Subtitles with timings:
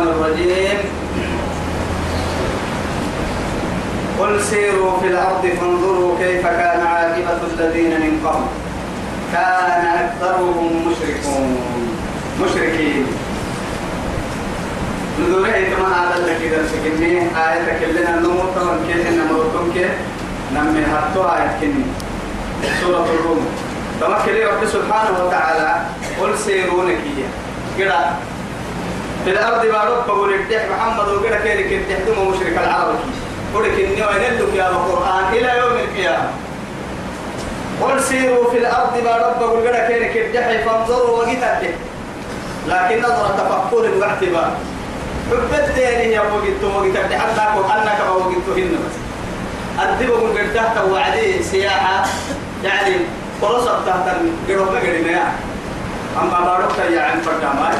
[0.00, 0.78] الشيطان الرجيم
[4.20, 8.44] قل سيروا في الأرض فانظروا كيف كان عاقبة الذين من قبل.
[9.32, 11.58] كان أكثرهم مشركون.
[12.42, 13.06] مشركين.
[15.20, 17.18] نذوره كما هذا لك إذا سكني.
[17.20, 19.90] آية كلنا النمو طبعا كيف نمرتم كيف؟
[20.54, 21.84] نمي هاتو آية كني
[22.80, 23.46] سورة الروم.
[24.00, 25.82] تمكن رب سبحانه وتعالى.
[26.20, 26.98] قل سيرونك
[27.78, 27.98] كده
[29.24, 32.94] في الأرض بارك بقول الدح محمد كده كده تحتم مشرك العرب.
[33.54, 36.30] قولك إني وينلك يا القرآن إلى يوم القيامة.
[37.82, 41.74] قل سيروا في الأرض بارك بقول كده كده كده فانظروا وقتك
[42.68, 44.52] لكن نظرة تفكر واعتبار.
[45.30, 48.96] حبت يعني يا وقت وقتك حتى أنك وقتهن بس.
[49.80, 52.06] أدبوا من قد تحت وعدي سياحة.
[52.64, 52.96] يعني
[53.42, 55.22] فرصة تحت الجروب قريبا
[56.22, 57.76] أما بارك يا عن فردامات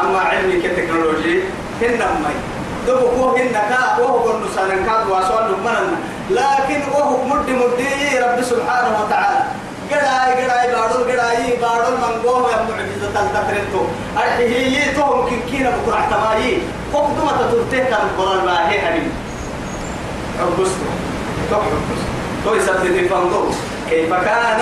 [0.00, 1.42] أما علمي كتكنولوجي
[1.82, 2.34] هن مي
[2.86, 5.96] دبو كو هن كا وهو كل سنة كاد واسوال من
[6.30, 9.44] لكن وهو مد مدي رب سبحانه وتعالى.
[9.90, 13.82] قراي قراي بارول قراي بارول من قوه يا معجزة تلتقرنتو
[14.16, 16.58] أرحيه تو ممكن كينا بكرة احتمالي.
[16.94, 19.08] قدمة تلتيه كان القرآن ما هي هني
[20.40, 20.88] عبسته
[21.50, 22.08] تو عبسته
[22.44, 23.52] تو يسدد فانظروا
[23.90, 24.60] كيف كان؟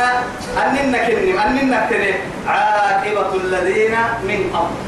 [0.63, 2.15] أننا كنم أننا كنم
[2.49, 3.95] عاقبة الذين
[4.29, 4.86] من قبل.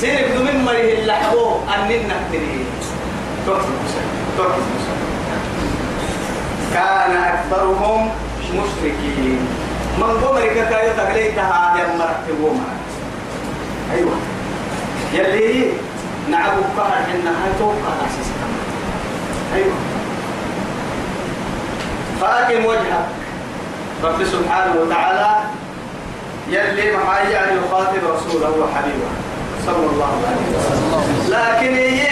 [0.00, 2.64] سيرك من مريه اللحبو أننا كنم
[6.74, 8.08] كان أكثرهم
[8.54, 9.40] مشركين.
[9.98, 12.64] من قمرك كايو تقليتها يا مرتبوما
[13.94, 14.16] أيوة.
[15.12, 15.72] يلي
[16.30, 18.46] نعبو قهر إنها توقع أساسا.
[19.54, 19.74] أيوة.
[22.20, 23.08] فاقم وجهك.
[24.04, 25.36] رب سبحانه وتعالى
[26.48, 29.29] يلي محايا يعني يخاطب رسوله وحبيبه.
[29.70, 30.90] صلى الله عليه وسلم.
[31.34, 32.06] لكن هي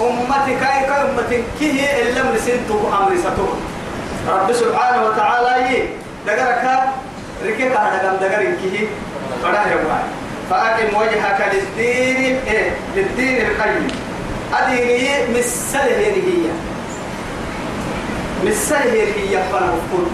[0.00, 3.48] أمتي كاي كاي أمتي كي هي إلا من سنتو أمر ستو
[4.28, 5.88] رب سبحانه وتعالى يي
[6.26, 6.64] دقرك
[7.46, 8.88] ركيك هذا كم دقر كي
[9.42, 9.76] بڑا ہے
[10.50, 13.88] فأقم وجهك للدين إيه للدين القيم.
[14.54, 16.48] أديني مسله هي.
[18.44, 20.06] مسله هي فنا وكل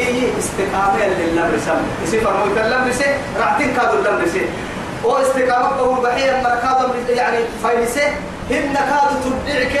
[0.00, 4.42] هي استقامة لله رسم إسي فرموت الله رسي رعتين كادوا الله رسي
[5.04, 8.08] بقول بحية مركادة يعني فايلسة
[8.50, 9.80] هن كادوا تبدعك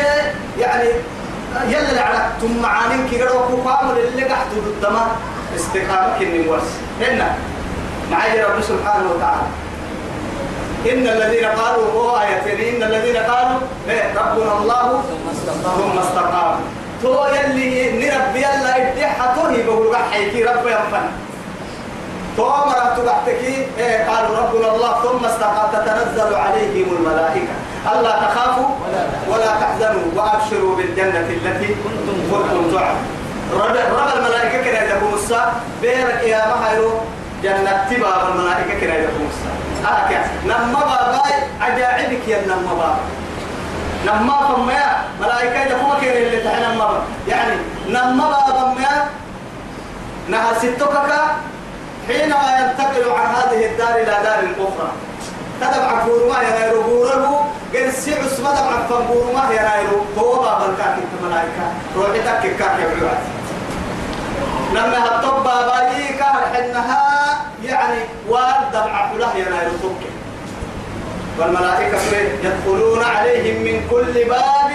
[0.58, 0.88] يعني
[1.68, 5.06] يلا العرق ثم معانين كي قالوا كوكامل اللي قحت ضدما
[5.56, 7.26] استقامة كني ورس هن.
[8.10, 9.46] معي رب سبحانه وتعالى.
[10.92, 13.60] إن الذين قالوا هو آيتين إن الذين قالوا
[14.16, 15.02] ربنا الله.
[15.62, 16.60] ثم استقاموا.
[17.02, 21.06] تو يلي نربي يلا توهي بقول حيكي رب ينفن
[22.36, 27.54] تو مرة تبعتكي إيه؟ قالوا ربنا الله ثم استقام تتنزل عليهم الملائكة.
[27.92, 28.68] ألا تخافوا
[29.28, 32.16] ولا تحزنوا وأبشروا بالجنة التي كنتم
[32.72, 33.06] تعلمون
[33.52, 33.76] رب
[34.18, 35.52] الملائكة كنا يدكم الساعة.
[35.82, 36.90] بيرك يا مهيرو
[37.42, 38.94] جنة تباب الملائكة كنا
[39.30, 39.94] الساعة.
[39.94, 42.96] آه كيف؟ نما باباي عجائبك يا نما بابا
[44.06, 46.74] نما فما ملائكة يدكم كنا اللي تحنا
[47.28, 47.56] يعني
[47.88, 49.08] نما بابا ما
[50.28, 51.12] نها ستكك
[52.08, 54.92] حينما ينتقل عن هذه الدار إلى دار أخرى
[55.60, 57.36] تدبع فورما ينايرو بورلو
[57.74, 61.66] قل سيع اسمه دبع فورما ينايرو هو بابا الكاكي الملائكة
[61.96, 63.22] روحي تكي كاكي بعوات
[64.72, 70.10] لما هالطب بابايي كان حنها يعني وارد دبع فله ينايرو تكي
[71.38, 71.98] والملائكة
[72.44, 74.70] يدخلون عليهم من كل باب.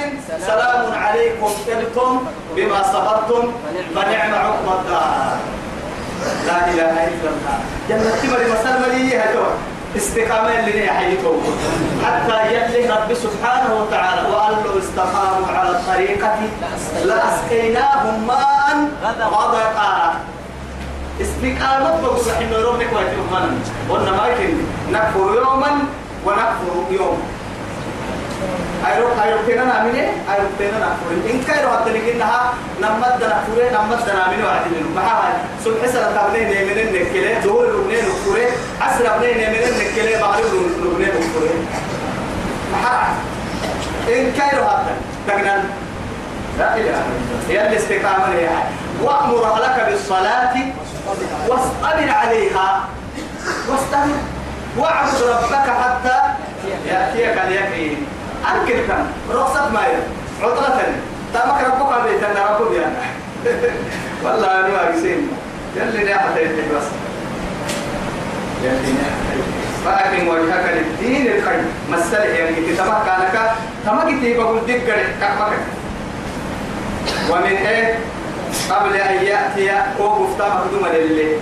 [0.47, 3.53] سلام عليكم طبتم بما صبرتم
[3.96, 5.38] فنعم عقب الدار.
[6.48, 7.58] لا إله إلا الله.
[7.90, 9.54] جنة تمر مسلمة لي هدوء
[9.98, 11.42] استقامة اللي حيثهم
[12.06, 16.36] حتى يلي رب سبحانه وتعالى وقال له استقاموا على الطريقة
[17.06, 18.68] لأسقيناهم ماء
[19.04, 20.14] غدقا.
[21.22, 23.42] استقامة بقول إنه يوم نكوى يوما
[23.90, 24.58] وإنما يمكن.
[24.92, 25.72] نكفر يوما
[26.26, 27.18] ونكفر يوما
[28.87, 34.45] أيرو أيرو كنا نامينه أيرو كنا نكفر إن كايرو حتى نجينها نمد نكفر نمد نامينه
[34.45, 35.33] وعدين معها
[35.66, 38.37] صبح سنة تابلين نمين نكلة دور لبنان نكفر
[38.81, 41.47] عصر لبنان نمين نكلة مغرب لبنان نكفر
[42.73, 43.13] معها
[44.07, 44.93] إن كايرو حتى
[45.28, 45.63] تجنن
[46.59, 48.49] لا إله إلا الله هي الاستقامة هي
[49.01, 50.53] وأمر أهلك بالصلاة
[51.47, 52.85] واصطبر عليها
[53.69, 54.16] واصطبر
[54.78, 56.17] واعبد ربك حتى
[56.87, 58.05] يأتيك اليقين
[58.52, 59.79] أنكر كان رخصة ما
[60.41, 60.82] عطلة.
[61.34, 62.96] تامك ربك عليه تنا ربك يعني
[64.23, 65.28] والله أنا ما أقسم.
[65.76, 66.28] يلي نحن
[66.76, 66.88] بس.
[68.64, 69.41] يلي نحن
[69.85, 71.66] فأكرم وجهك للدين القيم.
[71.91, 73.52] مسألة يعني كتابك كانك
[73.85, 75.58] تما كتير بقول دقر كمك
[77.29, 77.96] ومن إيه؟
[78.70, 81.38] قبل أن يأتي وقف مقدومة لله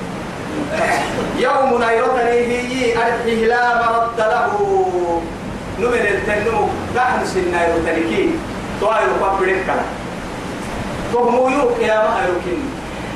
[1.40, 5.22] يوم نيرتني هي أرحيه لا مرد له.
[5.82, 8.30] نمن التنمو نحن سنة يرتنكي
[8.82, 9.66] طائر قبرك
[11.14, 12.62] تهمو يوك يا ما يوكين.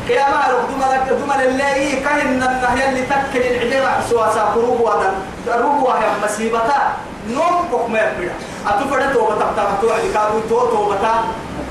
[0.10, 5.14] يا ما يوك دمنا دمنا اللي كهن النهي اللي تكل العجيرة سواسا قروب وهذا
[5.48, 6.94] قروب وهي مسيبتا
[7.30, 8.34] نوم كوك ما يبدا
[8.68, 10.98] أتفرد توبة تبتا توعد كابو تو توبة.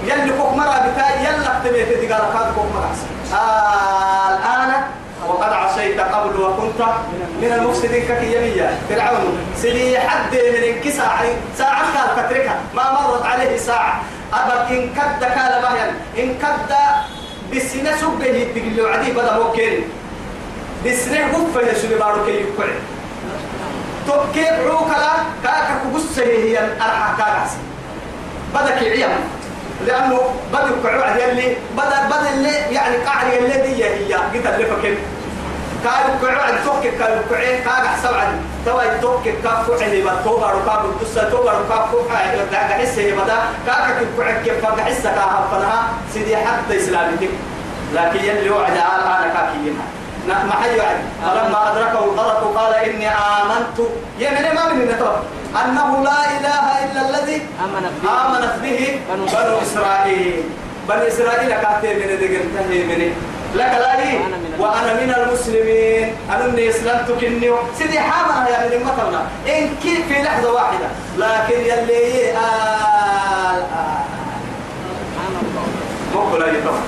[0.05, 2.91] يلي كوك مرة بتا يلا تبيت تقال كاد كوك مرة
[3.39, 4.71] آه الآن
[5.29, 6.81] وقد عصيت قبل وكنت
[7.43, 8.79] من المفسدين ككيمية.
[8.89, 11.09] فرعون سلي حد من انكسا
[11.59, 14.03] ساعة كانت تتركها ما مرت عليه ساعة.
[14.35, 15.95] أبد إن كد كان مهيا.
[16.19, 16.75] إن كد
[17.53, 19.73] بسنة سبه تقول عدي بدا ممكن
[20.87, 22.75] بسنة غفة يسولي بارو كي يقعد
[24.09, 25.13] تبكي عوك لا؟
[25.45, 27.51] كاكا كبسة هي الأرحى كاكاس
[28.55, 29.07] بدا كي
[29.87, 30.21] لأنه
[30.53, 34.95] بدا كعوع يلي بدا بدا اللي يعني قاعد اللي دي هي قلت اللي فكر
[35.85, 41.31] كاي كعوع توك كاي كعين كاي حسب عن توا توك كاف كعين بتوبا ركاب الدسة
[41.31, 43.37] توبا ركاب كعين دعك حسه بدا
[43.67, 47.29] كاك كعين كيف فك حسه كاها فنها سيدي حتى إسلامتك
[47.95, 49.87] لكن يلي وعد أنا كاكينها
[50.29, 53.79] ما حي وعد فلما أدركه الغرق قال إني آمنت.
[54.19, 54.89] يمن ما من
[55.65, 57.43] أنه لا إله إلا الذي
[58.05, 59.25] آمنت به بنو
[59.63, 60.43] إسرائيل.
[60.89, 63.09] بني إسرائيل كاتب من دقن مني.
[63.55, 64.13] لك لا لي.
[64.59, 66.17] وأنا من المسلمين.
[66.31, 67.51] أنا إني أسلمت كني.
[67.79, 70.89] سيدي حامنا يا من مثلنا إن كيف في لحظة واحدة.
[71.19, 74.03] لكن يلي آل آل
[76.15, 76.81] مو كلا يتوه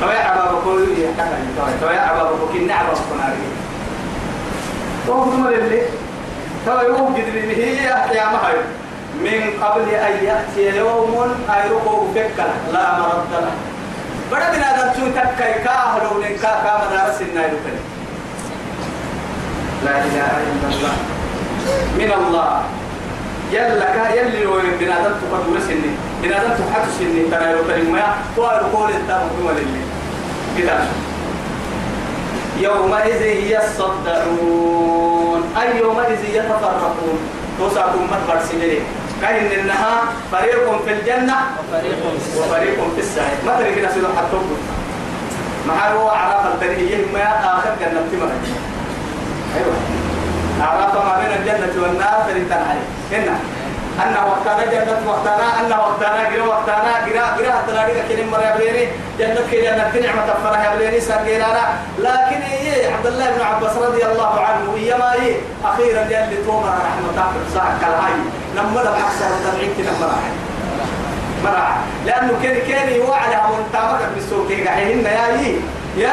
[0.00, 3.36] توي عبا بقول لي حكا توي توي عبا بقول كنا عبا بقول ناري
[5.06, 5.82] تو هم اللي
[6.66, 8.40] توي يوم قدر هي يا ما
[9.20, 13.52] من قبل أن يأتي يوم أيرقوا فكلا لا مرد له.
[14.30, 17.54] بڑا بنا دم چون تک کای کا هلو نے کا کا مدارس النايل
[19.84, 20.94] لا إله إلا الله.
[21.98, 22.62] من الله.
[23.52, 25.92] يلا كا يلي لو بنا دم تقدر سني
[26.22, 29.89] بنا دم تحت سني ترى لو ما تو قول انت مكمل اللي.
[30.58, 30.76] كده
[32.60, 33.22] يومئذ
[33.54, 37.18] يصدعون أي يومئذ يتفرقون.
[37.58, 38.82] توسعكم مدبر سنين
[39.22, 40.02] كاين إنها
[40.32, 41.98] فريق في الجنة وفريق
[42.36, 43.38] وفريق في السعير.
[43.46, 44.36] ما ترى كده سيدو حتى
[45.68, 47.24] ما هو عرف التنهيه ما
[47.54, 48.30] آخر جنة تمر.
[49.56, 49.74] أيوة.
[50.60, 53.34] عرف ما بين الجنة والنار فريق عليه هنا.
[53.98, 57.62] أن وقتنا جنة وقتنا أن وقتنا جرا وقتنا جرا جرا.
[57.66, 58.88] تلاقي كلمة مرة بليني.
[59.18, 61.46] جنة كي جنة نعمة فرح بليني سرقينا
[61.98, 67.10] لكن إيه عبد الله بن عباس رضي الله عنه إيما إيه أخيرا يلي توما رحمة
[67.10, 68.12] الله ساعة كالهاي
[68.56, 70.34] لما ده بحصر تبعين كنا مراحل
[71.44, 75.56] مراحل لأنه كان كان يوعد من تامك بالسوق كحيهن يا إيه
[75.96, 76.12] يا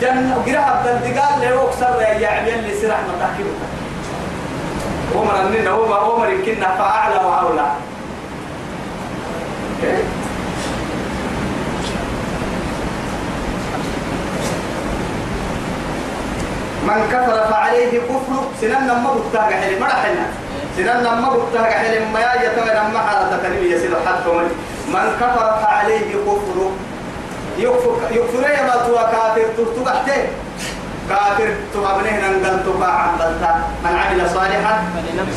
[0.00, 0.42] جنة.
[0.46, 3.58] جرا بلدقال له أكثر يا عمي اللي سرح متاكيبك
[5.16, 7.66] عمر أننا هو عمر كنا فأعلى وأولى.
[16.86, 20.26] من كفر فعليه كفر سنن ما بتاع حلم ما حلنا
[20.76, 24.30] سنن ما بتاع حلم ما يتوى لما حالة تنمية سيد حتى
[24.88, 26.70] من كفر فعليه كفر
[27.58, 29.44] يكفر يكفر يا ما توا كافر
[29.76, 30.22] تبحته
[31.08, 33.52] كافر تؤمنه ننقل تباع عملتا
[33.84, 34.84] من عمل صالحا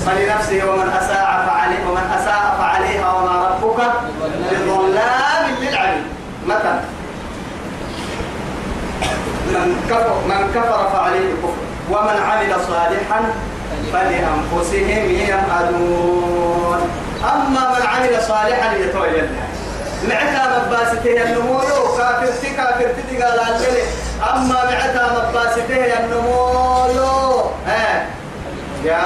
[0.06, 3.80] فلنفسه ومن أساء فعليه ومن أساء فعليها وما ربك
[4.52, 6.04] بظلام للعبيد.
[6.48, 6.80] متى
[9.48, 13.20] من كفر من كفر فعليه الكفر ومن عمل صالحا
[13.94, 16.80] فلأنفسهم يمهدون
[17.24, 19.28] أما من عمل صالحا يتولى
[20.04, 21.60] معتا مباسته النمو
[21.98, 23.84] كافر تي كافر تي قال عليه
[24.34, 28.06] أما معتا مباسته النمو ها؟
[28.86, 29.02] يا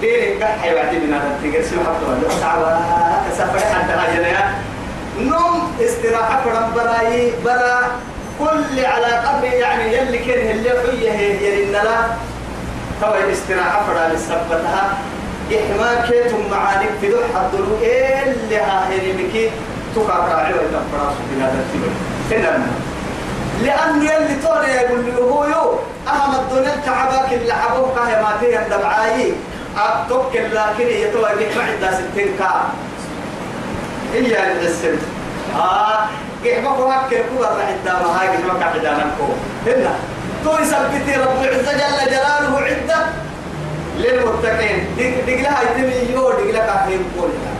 [0.00, 2.76] دين كحي وعدي من هذا تيجي سلوك حتى سعوا
[3.30, 4.36] كسفر حتى هاي
[5.18, 7.80] نوم استراحة فرم براي برا.
[8.38, 10.70] كل على قبر يعني يلي كره اللي
[11.12, 11.80] حية يلي لا
[13.00, 14.98] تو استراحة فرا لسبتها
[15.50, 17.78] إحما كيتم معانك في دو حضروا
[18.22, 19.50] اللي هاهري بكي؟
[19.96, 21.92] تقاطع عوي تفراس في هذا التبر
[22.30, 22.66] هنا
[23.62, 24.36] لأنه يلي
[24.68, 26.74] يقول له هو يو أهم الدنيا
[27.32, 29.32] اللي حبوك هي ما تيه الدبعاي
[29.78, 32.62] أبتوك لكن يتوى بك معدة ستين كام.
[34.14, 34.96] إيا الحسن
[35.56, 36.06] آه
[36.44, 39.24] قحبك وهكذا كوبا راح الدامة هاي قحبك عدانا كو
[39.70, 39.94] هنا
[40.44, 43.06] تو يثبت رب العزة جل جلاله عدة
[44.02, 44.76] للمتقين.
[44.98, 47.52] دق لها يتمي يو دق لك أحيم كلها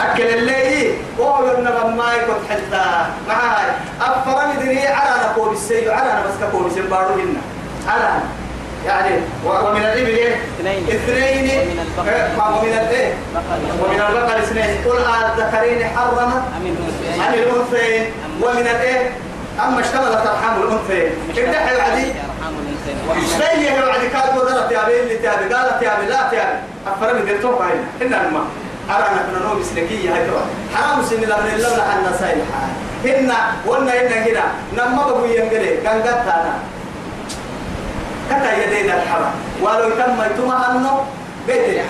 [0.00, 2.86] أكل الليل وهو يرنب ما يكون حتى.
[3.28, 3.66] معاي.
[4.00, 7.40] أفرم دري على نقول السيد على بس كقول سيد بارو هنا
[7.88, 8.08] على
[8.86, 9.14] يعني
[9.46, 10.84] ومن الإبل إيه؟ اثنين.
[10.88, 11.78] اثنين.
[11.98, 12.08] ومن.
[12.08, 13.14] إيه؟ الإيه؟
[13.82, 14.64] ومن البقر اثنين.
[14.84, 16.32] قل الذكرين حرم.
[17.20, 18.12] عن الأنثيين.
[18.42, 19.10] ومن الإيه؟
[19.66, 21.12] أما اشتملت أرحام الأنثيين.
[21.30, 24.72] ابدأ يا عدي أرحام الإنسان ومن اشتي يا عدي كانت وزرت
[25.24, 27.76] تابي قالت يا بي لا تابي أفرم ديرتوك هاي.
[28.02, 28.44] إن الماء
[28.90, 30.44] أرانا كنا نوم سلكية هاي ترى.
[30.74, 32.38] حرام سن لمن الله لحنا سايل
[33.04, 33.30] هن
[33.66, 34.44] ونا هن هنا
[34.76, 35.70] نما بقول ينقلي.
[35.84, 36.54] كان قد أنا
[38.30, 39.34] كتا يدين الحرام.
[39.62, 40.94] ولو تم يتم هنو
[41.46, 41.80] بيتي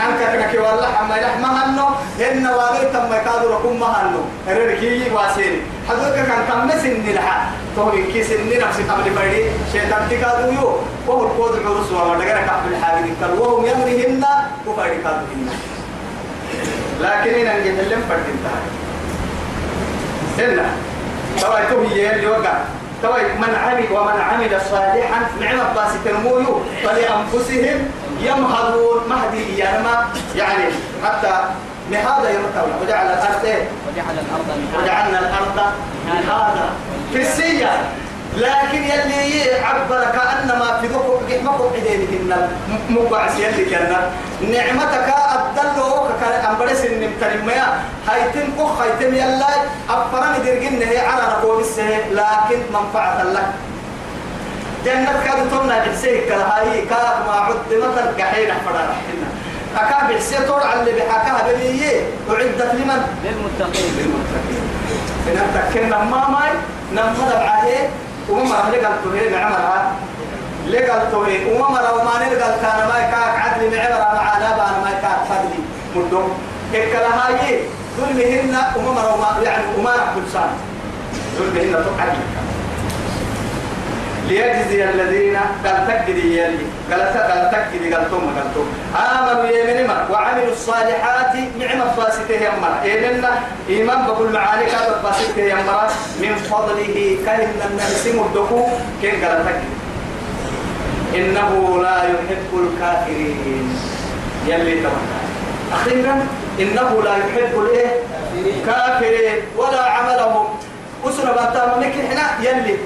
[0.00, 1.86] حنك كنك والله حما يحما هنو
[2.20, 5.62] هن ولو تم يكادوا ركم هنو رركي واسيري.
[5.88, 10.76] حدوك كان كم سن لها توي كي سن نفسي قبل فريد شيطان تكادوا يو.
[11.06, 14.24] وهو القود عرس وما دغنا قبل الحاجة كل وهم يمرهن
[14.66, 15.48] وفريد كادوا هن
[17.00, 18.26] لكن إن نجد لهم فرد
[20.38, 20.66] هنا
[21.40, 22.54] توي توي اللي وقع
[23.02, 27.78] توي من عمل ومن عمل صالحا نعم باس تنمويو فلأنفسهم
[28.26, 30.64] يمهدون مهدي ينما يعني
[31.04, 31.40] حتى
[31.90, 34.48] مهذا يمتون وجعل الأرض إيه؟ وجعل الأرض
[34.82, 35.72] وجعلنا الأرض
[36.06, 36.68] مهادا
[37.12, 37.70] في السية
[38.36, 42.48] لكن يلي عبر كأنما في ذوق مقب عدينهن
[42.90, 44.10] مقعس يلي كنا
[44.52, 49.46] نعمتك أبدلوك كان أمبرس النمتن ما هيتم أخ هيتم يلا
[49.90, 53.46] أفرم درجن هي على رقوب السه لكن منفعة لك.
[54.84, 59.28] جنة كاد تمنع بحسيك هاي كاد ما عد مثل قحين أحفر رحنا
[59.76, 62.00] أكاد بحسي طول على اللي بحكاها بلية.
[62.30, 63.90] أعدت لمن؟ للمتقين.
[63.98, 64.64] للمتقين.
[65.26, 66.50] فنتكلم ما ماي
[66.92, 67.88] نمضى بعده
[68.30, 69.92] وما مرة لقى التوهين معمرها
[70.68, 75.18] لقى التوهين وما مرة وما نلقى كان ما كاك عدل معمرها معنا بانا ما كاك
[75.28, 75.60] فضلي
[75.96, 76.38] مدوم
[77.04, 77.58] هاي
[78.00, 80.50] ظلمهن وما وما يعني وما نحكي سان
[81.38, 82.12] ظلمهن تقعد
[84.28, 86.66] ليجزي الذين قال تكدي يلي.
[86.90, 92.74] قال قال تكدي قال ثم قال ثم آمنوا يمن مر وعملوا الصالحات نعم الفاسته يمر
[92.84, 93.30] إيمنا
[93.68, 95.88] إيمان بقول معاني كاد الفاسته يمر
[96.20, 98.66] من فضله كهن الناس مدكو
[99.02, 99.72] كن قال تكدي
[101.14, 103.78] إنه لا يحب الكافرين.
[104.46, 105.14] يلي توكل
[105.72, 106.26] أخيرا
[106.60, 107.90] إنه لا يحب الإيه؟
[108.66, 109.38] كافرين.
[109.56, 110.46] ولا عملهم.
[111.04, 112.76] أسرة بانتا مكحنا يلي.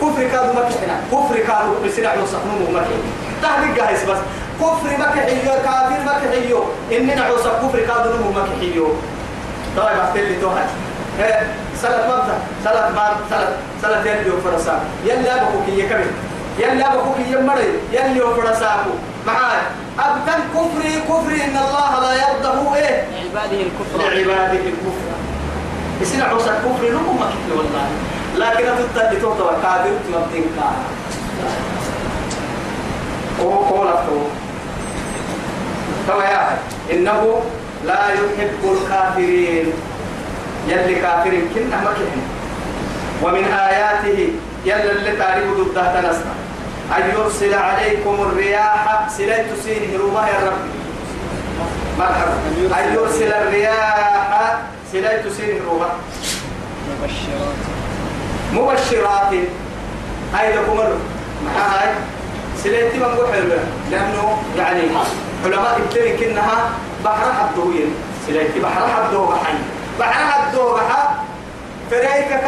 [0.00, 3.10] كفر كادو مكحنا كفر كادو بسرع يوصفنوه مكحنا
[3.42, 4.18] تهدي جاهز بس.
[4.60, 8.88] كفر مكحيو كافر مكحيو إننا عوصف كفر كادو نمو مكحيو
[9.76, 10.68] طيب أفتلي توهاج
[11.82, 12.38] سلط مبدأ.
[12.64, 13.48] سلط مار سلط
[13.82, 16.10] سلط يلي وفرسان يلي أبوك يكمل
[16.58, 17.68] يلي أبوك يمري.
[17.92, 18.90] يلي وفرساكو
[19.26, 19.60] معاي.
[19.98, 23.98] أبتن كفري كفري إن الله لا يرضه إيه؟ لعباده الكفر.
[23.98, 25.06] لعباده الكفر.
[26.00, 27.86] يصير عوسى الكفر نمو مكحل والله.
[28.36, 28.64] لكن
[29.20, 30.76] توتوا كافر تمبتين كان
[33.40, 34.20] هو قول أفتو
[36.08, 36.58] توا يا
[36.92, 37.42] إنه
[37.84, 39.72] لا يحب الكافرين.
[40.68, 42.22] يلي كافرين كنا مكحل
[43.22, 44.32] ومن آياته
[44.64, 46.24] يلا اللي تعرف ضده تنسى.
[46.96, 50.62] أن يرسل عليكم الرياح سليت سينه روما يا رب
[51.98, 52.34] مرحبا
[52.78, 54.58] أن يرسل الرياح
[54.92, 55.88] سليت سينه روما
[56.90, 57.60] مبشرات.
[58.56, 59.32] مبشرات.
[60.34, 60.78] هاي لكم
[61.56, 61.88] هاي
[62.64, 63.58] سليتي من حلوة
[63.90, 64.82] لأنه يعني
[65.44, 66.70] علماء الدين كنها
[67.04, 67.94] بحر حدوين
[68.26, 69.54] سليتي بحر حدو بحي
[70.00, 71.14] بحر حدو بحا
[71.90, 72.44] فريكك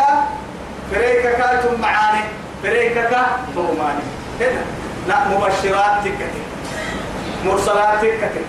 [0.92, 2.24] فريكك ثم معاني.
[2.62, 3.10] فريكك
[3.54, 4.04] ثماني
[4.40, 4.62] هنا.
[5.08, 6.34] لا مبشرات تكتك
[7.44, 8.44] مرسلات تكتك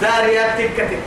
[0.00, 0.98] زاريات تكتك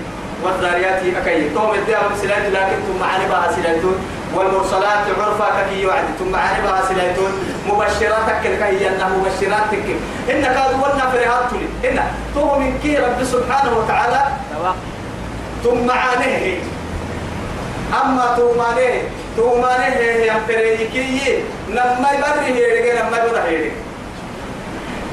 [0.43, 1.53] والذاريات أكيد.
[1.53, 3.95] توم الدعوة سلات لكن ثم معاني بها سلاتون
[4.35, 7.31] والمرسلات عرفا كي وعد ثم معاني بها سلاتون
[7.69, 9.97] مبشرات تكل كي أنها مبشرات تكل
[10.31, 11.99] إن كادوا ولنا فريهات تلي إن
[12.35, 14.21] تو من كي رب سبحانه وتعالى.
[15.63, 16.59] ثم معانيه
[18.03, 19.01] أما تومانيه
[19.37, 23.75] تومانيه هي هم فريكي نما يبري هيرجع نما يبري هيرجع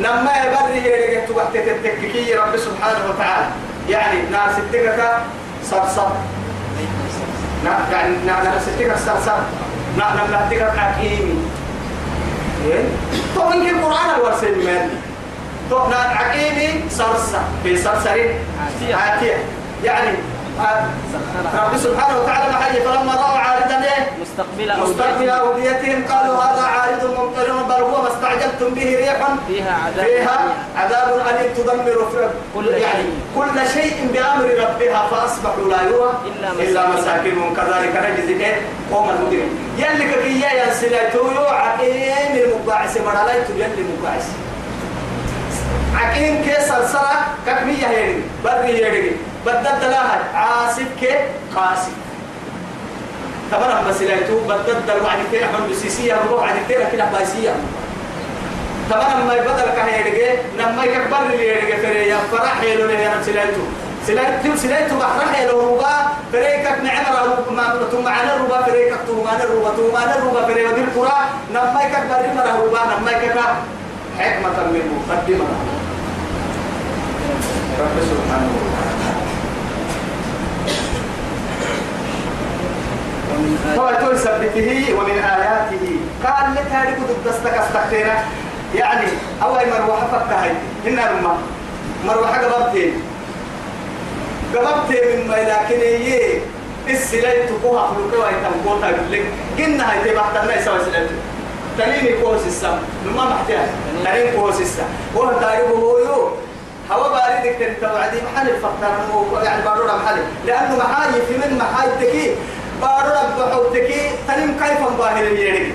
[0.00, 3.46] نما يبري هيرجع تبحت تتككي رب سبحانه وتعالى.
[3.88, 5.00] يعني ناس التكك
[5.64, 6.08] صرصر
[7.64, 9.38] يعني نعم التكك صرصر
[9.98, 11.34] نعم نعم التكك حكيمي
[12.66, 12.84] إيه؟
[13.34, 14.88] تو إنك القرآن الورسل مالي؟
[15.70, 18.10] تو نعم حكيمي صرصر في صرصر
[18.92, 19.36] عاتية.
[19.84, 20.08] يعني
[21.54, 26.04] رب سبحانه وتعالى محل فلما رأوا عارضا إيه؟ مستقبل مستقبل أوديتهم.
[26.10, 29.16] قالوا هذا عارض ممطرنا بل هو ما استعجلتم به ريح.
[29.48, 30.38] فيها عذاب فيها
[30.76, 32.08] عذاب أليم تدمر
[32.54, 33.04] كل يعني.
[33.36, 36.12] كل شيء بأمر ربها فأصبحوا لا يرى
[36.60, 37.54] إلا مساكنهم.
[37.54, 38.60] كذلك نجزي إيه؟
[38.92, 39.58] قوم المجرمين.
[39.78, 42.96] يلي كيا يا سلاتو يوعى إيه المقاعس.
[42.96, 44.26] مراليتو يلي مقاعس
[45.96, 47.16] عكين كي سلسلة
[47.46, 49.16] كمية هيري؟ بري هيري.
[49.46, 51.14] بدد لها عاصف كي؟
[51.56, 51.90] قاسي.
[53.50, 57.54] تمام بس لا تو بدد الوعد كي أحمد بسيسية الروح عن كي لكن أباسية
[58.90, 63.60] تمام ما يبدل كهيري لما يكبر لي هيري فريا فرح يلو لي أنا سلايتو
[64.06, 65.94] سلايتو سلايتو بحرح يلو ربا
[66.32, 70.66] فريكك نعمر ربا ما ثم معنا ربا فريكك ثم معنا ربا ثم معنا ربا فريك
[70.72, 71.18] ودي القرى
[71.50, 73.50] لما يكبر لي مرة ربا لما يكبر.
[74.18, 75.56] حكمة منه قدمها
[77.80, 79.00] رب سبحانه وتعالى
[83.78, 85.96] هو تقول ثبته ومن آياته.
[86.24, 88.24] قال لك هذه كتب دستك استخدينا
[88.74, 89.06] يعني
[89.42, 90.50] أول مروحة فتحي
[90.86, 91.38] إن الماء
[92.06, 93.02] مروحة قبضتين.
[94.54, 96.38] قبضتين من ما لكن هي
[96.88, 99.24] السلاي تقوها خلوك ويتم قوتا يقول لك
[99.58, 101.06] قلنا هاي تبعت الناس سوى سلاي
[101.78, 102.78] تنين كوس السم
[103.16, 103.68] ما محتاج.
[104.04, 104.34] تنين.
[104.36, 106.30] كوس السم وهو تاريخه هو يو.
[106.92, 110.16] هوا باردك تنتوعدي محل الفقر يعني بارورا محل.
[110.46, 111.88] لأنه محاي في من محاي
[112.80, 115.74] تكي بارورا بحوتكي تنم كيف مباهر يريك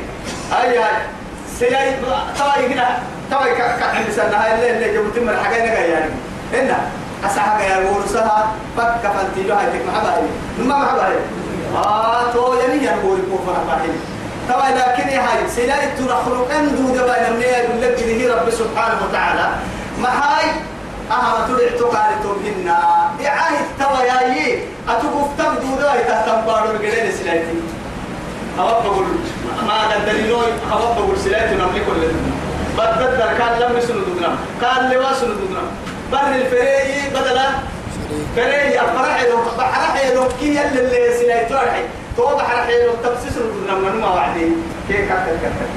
[0.52, 0.92] هاي هاي
[1.60, 1.96] سياي
[2.38, 3.00] تواي هنا
[3.32, 4.38] تواي كعند سنة.
[4.38, 6.12] هاي اللي اللي جبت من حاجة نجا يعني
[6.54, 6.78] هنا
[7.26, 10.22] أسحق يا ورسها فك فانتي له هاي تك محباهي
[10.60, 11.18] ما محباهي
[11.76, 13.90] آه تو يعني ينبوري كوفر محباهي
[14.50, 16.48] طبعا لكن هاي سلاي ترخلق
[16.96, 19.50] دبا نمني يقول لك هي رب سبحانه وتعالى.
[20.02, 20.46] ما هاي
[21.12, 22.80] أها تدع تقارتهم هنا.
[23.26, 24.60] إعاه التوى ياي
[24.90, 27.58] أتوقف تبدو ذا تهتم بارو بقلين سلايتي.
[28.60, 29.06] أواب بقول
[29.68, 32.08] ما قدرينو أواب بقول سلايتي نملك ولا
[32.78, 35.62] بدد كان لم يسنو دودنا كان لوا سنو دودنا
[36.12, 37.48] بر الفريي بدلا
[38.36, 41.84] فريي أفرح له بحرح له كي يلي اللي سلايتو رحي.
[42.18, 44.46] تو بحرح له تبسيس دودنا من ما وعدي
[44.88, 45.68] كي كتر كتر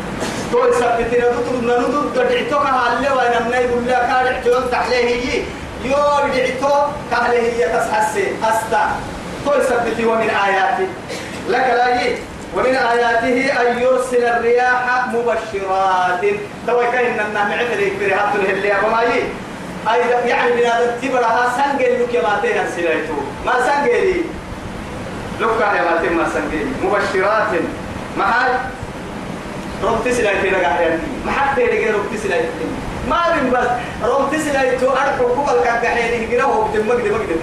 [0.52, 5.42] تو يثبتنا دكتور نندو دعيتو كهالله وأنا من يقول لك كارعتو تحليه هي.
[5.84, 6.74] يو دعيتو
[7.10, 8.90] كهله هي تسحسي أستا.
[9.44, 10.88] تو يثبتي ومن آياته
[11.48, 12.16] لك لا يجي.
[12.56, 16.24] ومن آياته أن يرسل الرياح مبشرات.
[16.66, 19.22] تو كأن النهم عمرك برهات الهلية وما يجي
[19.92, 23.14] أيضا يعني بنادم تبرها سنجل لك ما تينا سلايتو
[23.46, 24.20] ما سنجلي
[25.40, 27.52] لك يا ما تينا ما سنجلي مبشرات.
[28.18, 28.52] ما هاي
[29.84, 32.40] رب تسلاي في نجاح يعني ما حد يلقى رب تسلاي
[33.10, 33.68] ما بين بس
[34.02, 37.40] رب تسلاي تو أرك حقوق الكعكحين يجرا هو بدم مقدم مقدم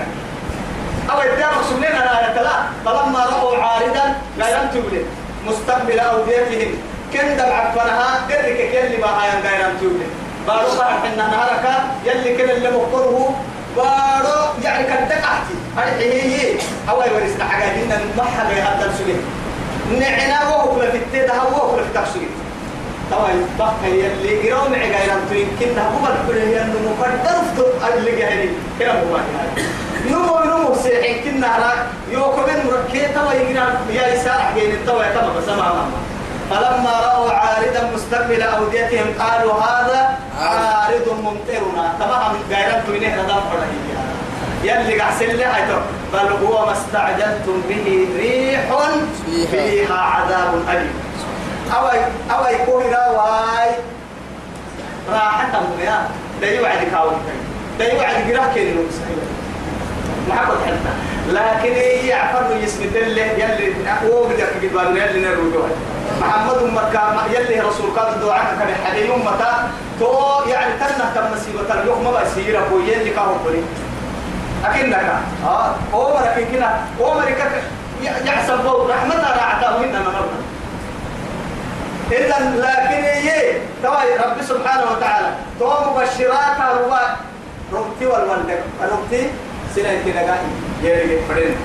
[1.12, 5.06] أو يدار سنين أنا تلا فلما رأوا عارضا غيران تولي
[5.48, 6.72] مستقبل أوديتهم
[7.14, 8.28] كن دم عفنها.
[8.30, 10.08] درك كل ما هاي غيران تولي
[10.48, 11.66] بارو فرح إن نهارك
[12.06, 13.36] يلي كن اللي مقره.
[13.78, 15.56] بارو يعني تقعتي.
[15.78, 17.72] هاي هي أو يورثنا حاجة
[18.18, 19.22] ما حاجة هذا سنين
[20.00, 22.30] نعنا وهو في التيدا هو في التفسير
[23.12, 28.96] طبعا بقى اللي يرون عقايران يمكن هو كل هي انه مقدر في اللي جاهلين كلام
[28.96, 29.18] هو
[30.10, 35.12] نمو نمو سيحين كنا راك يو كمان مركي توا يجينا يا يسارح جين التوا يا
[35.14, 35.86] تما بس ما
[36.50, 41.94] فلما رأوا عارضا مستقبل أوديتهم قالوا هذا عارض ممطرنا.
[42.00, 43.78] تمام غيران توينه ردام فرحي
[44.64, 45.80] يلي قحسن هيتو
[46.14, 48.62] بل هو ما استعجلتم به ريح.
[49.52, 51.05] فيها عذاب أليم.
[51.74, 52.00] أوي
[52.32, 53.72] أوي كوهنا واي.
[55.10, 56.08] راحة يا
[56.42, 57.14] ده يوعد كاون
[57.80, 58.72] ده يوعد جراه كده
[60.30, 60.94] ما حكوا حتى
[61.30, 63.74] لكن هي عفر يسمت اللي يلي
[64.10, 65.52] هو بدك قد يلي نروي
[66.22, 69.52] محمد مكة يلي رسول قال الدعاء كان حديث متى
[70.00, 73.62] تو يعني تنا تم مسيبة اليوم ما بسيرة هو يلي كاهو بني
[74.66, 75.14] أكنك
[75.46, 76.80] آه هو مركن كنا.
[77.02, 77.52] هو مركك
[78.26, 80.30] يحسب رحمة راعته منا مرة؟
[82.12, 85.30] إذا لكن هي تواي رب سبحانه وتعالى.
[85.60, 87.00] تو مبشرات هو
[87.74, 89.30] رمتي والولد رمتي
[89.76, 90.38] سنة كنا
[90.84, 91.56] يرجع فرين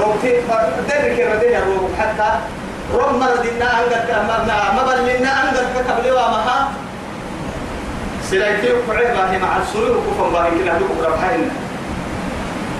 [0.00, 0.30] رمتي
[0.88, 2.30] درك رديه الروم حتى
[2.94, 6.68] رم مردنا أنقذ ما ما بلنا أنقذ قبل وما
[8.30, 11.50] سلايتي وقعد باهي مع السرور وكفر باهي كلا دوك ربحين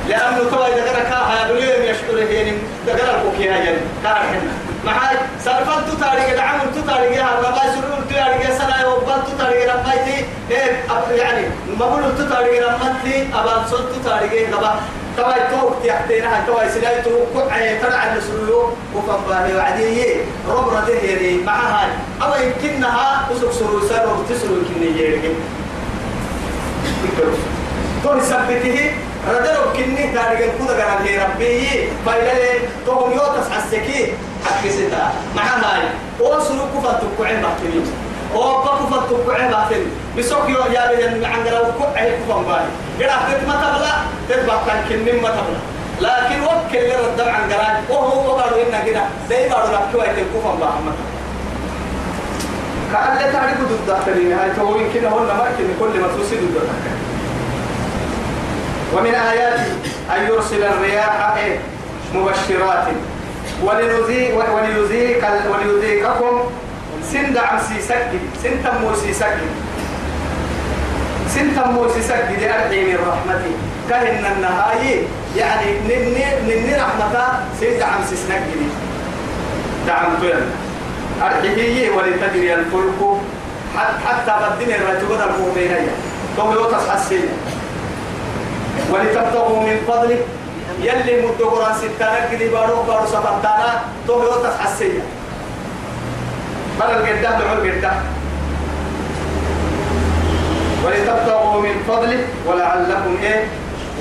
[0.09, 2.59] لأنه توا إذا قرأ كاها يقولون يشكر هيني.
[2.87, 8.89] دقر الكوكي هاي كار حنا معاي سالفان تتاريق العمل تتاريق يا ربا سرور تتاريق سنة
[8.89, 11.47] وبال تتاريق لما يتي إيه يعني
[11.79, 14.81] ما بقول تتاريق لما تي أبان صوت تتاريق لما
[15.17, 17.11] تواي توك تحتينها تواي سلاي تو
[17.49, 20.15] كعي ترعى السلو وفن باهي وعديه
[20.49, 21.89] رب رده يري معها
[22.23, 25.23] أو يمكنها أسوك سرو سر وتسرو يمكن يجيرك
[28.03, 28.91] توني سبته
[29.29, 31.89] ردلو كني تاريخ الكودة قران هي ربي.
[32.07, 34.13] فايلة توهم يوتس عسكي
[34.45, 35.83] حق ستا مع هاي.
[36.21, 37.87] وصلوا كفر تقعين بحتمين
[38.35, 42.67] وبا كفر تقعين بحتمين بسوك يو يا بيان عن قرأوا كعي كفر باي.
[43.01, 43.95] قرأ تت ما تبلأ
[44.29, 45.61] تتبع كان كنين ما تبلأ.
[46.01, 50.79] لكن وكل اللي ردم عن قران وهو وقالوا إنا كده زي بارو لكوا يتكفر باي
[50.87, 50.93] ما
[52.93, 57.06] كأن لا تعرفوا ضد الدكتورين هاي توين كده هون ما كل ما توصي ضد الدكتورين
[58.95, 59.67] ومن آياته
[60.17, 61.59] أن يرسل الرياح إيه؟
[62.15, 62.87] مبشرات.
[63.65, 66.41] ولنذيق وليذيق وليذيقكم
[67.13, 69.49] سند عم سيسكي سند مو سيسكي
[71.35, 73.53] سند مو سيسكي دي أرحي من رحمتي.
[73.91, 75.03] كهن النهاية.
[75.37, 77.27] يعني نني نني رحمته
[77.61, 78.67] سند عم سيسكي
[79.87, 80.47] دعم تلنا
[81.23, 83.01] أرحيه ولتجري الفلك.
[83.77, 85.89] حتى حتى بدين الرجل المؤمنين
[86.37, 87.29] تو يوتصح السنة
[88.93, 90.19] ولتبتغوا من فضله
[90.83, 94.23] يلي مدقران ستانا كدي بارو بارو سبطانا تو
[94.65, 95.05] السنة
[96.81, 97.93] بل القدة دعو القدة.
[100.85, 103.45] ولتبتغوا من فضله ولعلكم إيه؟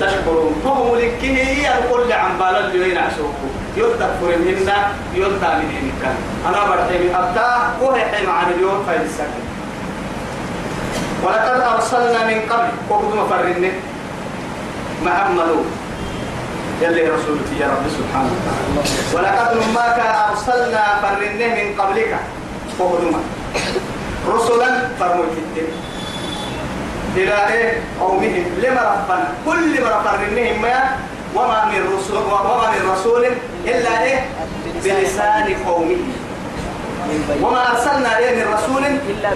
[0.00, 0.60] تشكرون.
[0.64, 4.70] فهم لكه يقول عن بالا اللي وين عشوكم يلتك فرمهن
[5.14, 6.14] يلتا من هنكا
[6.48, 7.48] أنا برحيم أبتا
[7.82, 9.42] وهي حيم عن اليوم فايد السكن
[11.24, 12.68] ولقد أرسلنا من قبل.
[12.90, 13.72] وقد مفرنه
[15.04, 15.50] محمد
[16.82, 18.80] يلي رسولك يا رب سبحانه وتعالى.
[19.14, 22.12] ولقد ما كان أرسلنا فرنه من قبلك.
[22.78, 23.02] وقد
[24.28, 24.68] رسلا
[25.38, 25.72] الدين
[27.16, 28.44] إلى إيه؟ قومهم.
[28.62, 30.96] لما رفنا كل ما رفرنهم ما
[31.34, 33.26] وما من رسول وما من رسول
[33.64, 34.20] إلا إيه؟
[34.84, 35.96] بلسان قومه.
[37.42, 38.84] وما أرسلنا إيه من رسول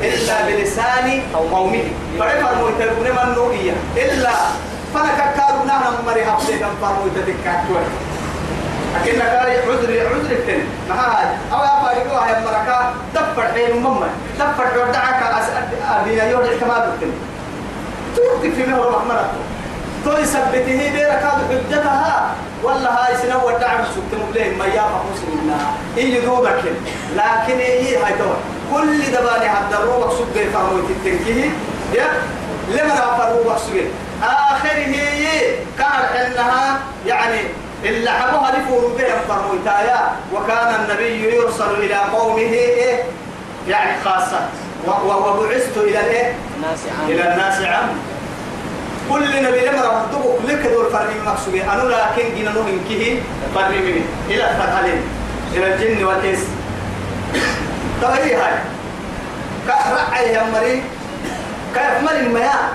[0.02, 1.84] إلا بلسان قومه.
[2.18, 4.30] فرفر مويتبون من نوئية إلا
[4.94, 7.82] فأنا كارو نحن مري حفظي كم فرمو تتكاكوه
[8.94, 14.78] لكن كاري عذري عذري التن ما هاي أو أفارقوا هاي مركا دفر حين مما دفر
[14.78, 15.22] ودعك
[15.90, 17.12] أبي يورد كما بكتن
[18.16, 19.22] تؤتي في مهر رحمة
[20.04, 22.34] تو يثبته بيرك هذا حجتها.
[22.62, 25.56] ولا هاي سنة ودعم سكت مبلين ما يابا مسلمنا
[25.96, 26.62] إيه دوبك
[27.16, 28.36] لكن إيه هاي دور.
[28.72, 31.50] كل دباني حد الروح سبق فرمو تتنكيه.
[31.94, 32.06] يا
[32.68, 33.88] لما رافروا بحسوين
[34.22, 34.94] آخره
[35.78, 37.40] كان إنها يعني
[37.84, 43.02] اللي حبوها لفور بهم فرموتايا وكان النبي يرسل إلى قومه إيه؟
[43.68, 44.48] يعني خاصة.
[44.86, 47.88] وبعثت إلى الإيه الناس عام إلى الناس عام
[49.10, 51.54] كل نبي لما ردوك لك دور فرق مقصود.
[51.54, 53.18] أنا لكن جينا نوهم كه
[53.54, 54.02] فرق مني.
[54.28, 55.02] إلى الثقلين
[55.54, 56.40] إلى الجن والإنس.
[58.02, 58.58] طيب هاي؟
[59.66, 60.82] كرعي يا مري؟
[61.74, 62.68] كيف مر المياه؟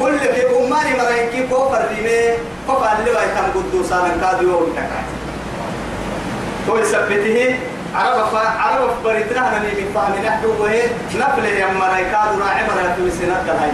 [0.00, 2.36] كل في أماني مرين كيف كفر ديمه
[2.68, 5.04] كفر اللي بايتام قدوسا من كادو يوم تكاي
[6.68, 7.56] هو يثبته
[7.94, 10.82] عرب فا عرب بريتنا هنا من فهم نحن وهي
[11.14, 13.70] نفل يا مرين كادو راعي مرين في سنة كهاي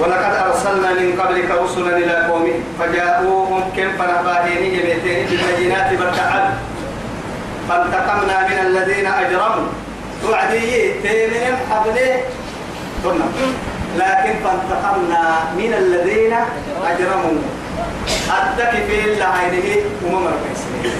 [0.00, 6.69] ولقد أرسلنا من قبلك رسلا إلى قومه فجاءوهم كم فنباهينه بيتين بالبينات بالتعب
[7.70, 9.66] فانتقمنا من الذين أجرموا.
[10.22, 12.22] توعدي تيمن حبله
[13.04, 13.24] قلنا
[13.96, 15.22] لكن فانتقمنا
[15.56, 16.34] من الذين
[16.90, 17.38] أجرموا.
[18.30, 19.68] أدك في الله عينه
[20.04, 20.94] وممر بيسنه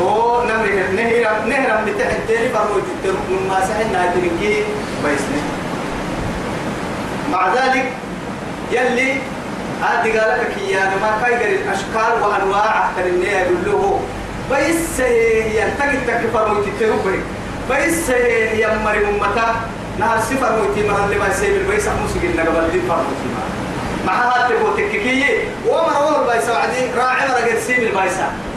[0.00, 4.64] هو نمر نهر نهر بتحت تاني فرموت من ما سحنا تنكي
[5.04, 5.42] بيسنه
[7.32, 7.92] مع ذلك
[8.72, 9.12] يلي
[9.82, 14.00] هذه قالك يا ما كايجر الأشكال وأنواع أحسن النية يقول له
[14.50, 17.22] بيس هي تجد تكفر وتتروبري
[17.70, 19.54] بيس هي مري ممتا
[19.98, 23.28] نهار سفر وتي مرة اللي ما يسيب البيس أمس قلنا قبل دي فرق وتي
[24.06, 26.82] مع هذا تبغى تككية وما روح البيس وعدي.
[26.96, 28.16] راعي مرة قد سيب البيس.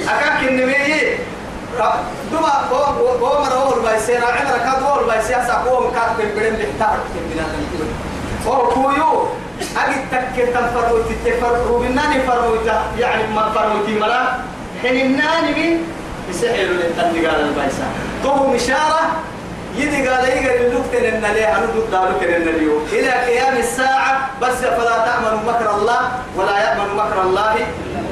[0.10, 1.18] أكاك النبي.
[2.32, 4.10] دوما هو مرة روح البيس.
[4.10, 5.30] راعي كاد روح البيس.
[5.30, 7.48] يسا قوم كاد في البرم بيحتار في البلاد
[8.48, 9.28] هو كويو.
[9.78, 14.40] أجد تكر تنفر وتتفر وبناني فروتا يعني ما فروتي مرة.
[14.84, 15.78] حين الناني بي
[16.30, 17.88] يسحر للتنقال البيسا
[18.24, 19.06] تو مشارة
[19.78, 22.88] يدي قال يقل اللوكتن إن ليه؟ ضد دارك اليوم.
[22.92, 26.02] إلى قيام الساعة بس فلا تأمن مكر الله
[26.36, 27.56] ولا يأمن مكر الله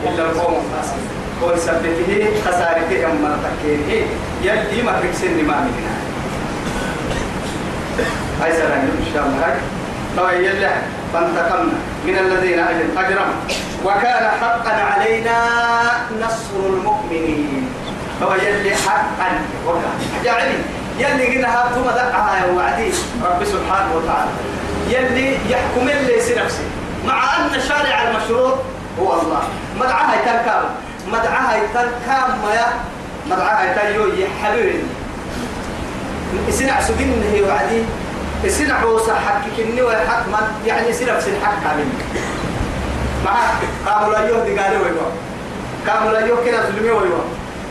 [0.07, 1.07] إلا القوم الفاسقون
[1.43, 4.03] هو يثبته خسارته أما تكيه
[4.43, 5.97] يلي ما تكسن ما منها
[8.41, 9.55] هاي سلام إن شاء الله.
[10.17, 10.71] طيب يلا
[11.13, 11.79] فانتقمنا.
[12.05, 12.59] من الذين
[12.97, 13.41] أجرموا
[13.85, 15.37] وكان حقا علينا
[16.21, 17.69] نصر المؤمنين.
[18.23, 19.29] هو يلي حقا.
[19.67, 20.23] وكان.
[20.25, 20.57] جعلي
[20.99, 22.91] يلي قلنا هاتوا مدعها يا وعدي.
[23.23, 24.31] رب سبحانه وتعالى.
[24.89, 26.63] يلي يحكم اللي نفسه.
[27.07, 28.57] مع أن شارع المشروع
[28.99, 29.43] هو الله.
[29.79, 30.63] مدعها يتنكام
[31.07, 32.65] مدعها يتنكام ما
[33.29, 34.83] مدعها يتنيو يحبيبني
[36.49, 37.83] سنع سجن هي وعدي
[38.49, 41.87] سنع عوسى حكك إني وحق من يعني سنع سن حق عليك
[43.25, 43.33] مع
[43.85, 45.09] قاموا لا يهدي قالوا ويوا
[45.87, 47.23] قاموا لا يهكنا ظلمي ويوا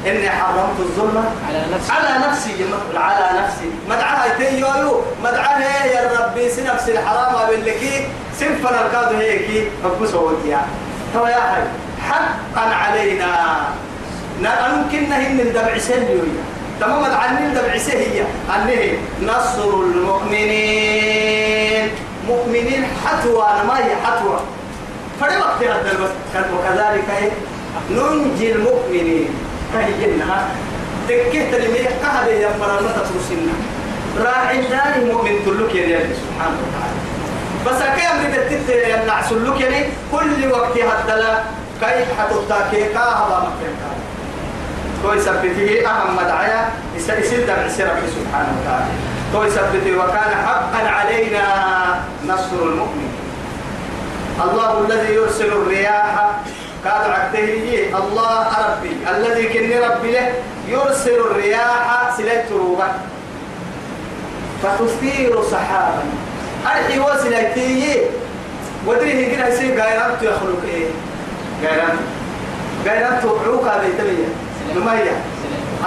[0.06, 1.92] إني حرمت الظلم على نفسي.
[1.92, 2.52] على نفسي.
[2.96, 3.70] على نفسي.
[3.88, 6.50] مدعاها تيويو مدعاها يا ربي.
[6.50, 8.08] سنفس الحرام باللكي
[8.40, 10.60] سنفنا الكاد هيك رب سوتيا
[11.14, 11.62] تو يا حي
[12.08, 13.30] حقا علينا.
[14.40, 16.44] ممكن نهن الدمع سليويا
[16.80, 18.24] تمام عني الدمع هي.
[18.56, 21.10] أنه نصر المؤمنين.
[22.28, 24.40] مؤمنين حتوى ما هي حتوى.
[25.20, 26.10] فلما هذا بس
[26.54, 27.30] وكذلك إيه؟
[27.90, 29.30] ننجي المؤمنين.
[29.72, 30.48] كهي جنها
[31.08, 33.54] تكيه تلمي قهد يا مرامة ترسلنا.
[34.18, 37.00] راح ثاني مؤمن تلك يا رب سبحانه وتعالى.
[37.66, 38.68] بس كيف بدك تت
[39.06, 39.80] نعسل لك يعني
[40.12, 41.42] كل وقت هدلا
[41.80, 43.74] كيف حتطاكي كاهبا مكان
[45.02, 48.92] كوي سبته أهم مدعية يسير دمع ربي سبحانه وتعالى.
[49.32, 51.44] كوي سبته وكان حقا علينا
[52.26, 53.10] نصر المؤمن
[54.44, 56.30] الله الذي يرسل الرياح
[56.84, 58.96] قال عكته الله ربي.
[59.16, 60.32] الذي كني ربي له
[60.68, 62.88] يرسل الرياح سلة روبة
[64.62, 66.02] فتثير سحابا.
[66.66, 68.00] أرحي وسلتي
[68.86, 70.86] ودريه كده يصير غيرانته يخلق إيه؟
[71.62, 72.04] غيرانته
[72.84, 74.28] غيرانته عوكا بيتمية
[74.74, 75.16] نمية.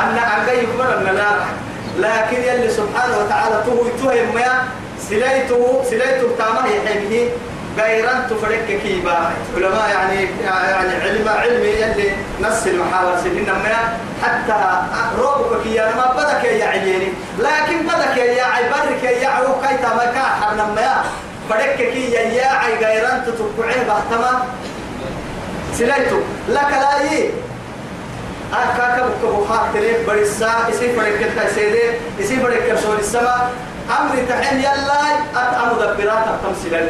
[0.01, 1.31] أنا أنجي كبر من لا
[1.97, 4.65] لكن يلي سبحانه وتعالى تو يتوهم ما
[5.09, 7.29] سليته سليته تامه يحبه
[7.77, 9.31] غيران تفرق كيبا.
[9.57, 14.59] علماء يعني يعني علم علمي يلي نص المحاور سنين ما حتى
[15.17, 17.07] روبك يا ما بدك يا عيني.
[17.39, 21.03] لكن بدك يا عبرك يا عو كيتا ما كاحر لما
[21.49, 24.45] فرق كي يا عي غيران تتبعي بحتما
[25.77, 26.19] سليتو
[26.49, 27.29] لك لا يي.
[28.53, 31.83] أكاك بكو خاك تليك بريسا إسي فرق كتا سيدي
[32.19, 33.51] إسي فرق كرسول السماء
[33.99, 35.01] أمر تحين يلا
[35.35, 36.89] أتأم دبرات التمثيل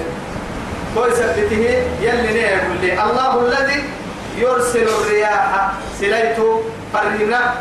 [0.96, 1.64] كويس بته
[2.02, 3.84] يلي الله الذي
[4.38, 6.38] يرسل الرياح سليت
[6.94, 7.54] فرنا